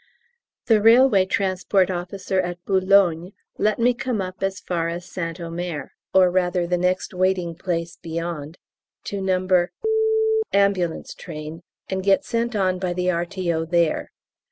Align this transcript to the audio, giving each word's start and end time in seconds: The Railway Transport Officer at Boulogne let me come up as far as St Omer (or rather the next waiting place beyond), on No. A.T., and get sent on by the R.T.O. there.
The 0.65 0.81
Railway 0.81 1.27
Transport 1.27 1.91
Officer 1.91 2.41
at 2.41 2.65
Boulogne 2.65 3.33
let 3.59 3.77
me 3.77 3.93
come 3.93 4.19
up 4.19 4.41
as 4.41 4.59
far 4.59 4.89
as 4.89 5.05
St 5.05 5.39
Omer 5.39 5.91
(or 6.11 6.31
rather 6.31 6.65
the 6.65 6.75
next 6.79 7.13
waiting 7.13 7.53
place 7.53 7.97
beyond), 7.97 8.57
on 9.13 9.25
No. 9.25 9.67
A.T., 10.51 11.61
and 11.87 12.03
get 12.03 12.25
sent 12.25 12.55
on 12.55 12.79
by 12.79 12.93
the 12.93 13.11
R.T.O. 13.11 13.65
there. 13.65 14.09